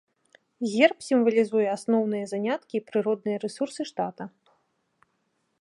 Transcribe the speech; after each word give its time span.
Герб 0.71 0.97
сімвалізуе 1.07 1.67
асноўныя 1.77 2.25
заняткі 2.33 2.73
і 2.81 2.83
прыродныя 2.89 3.37
рэсурсы 3.47 3.81
штата. 3.91 4.23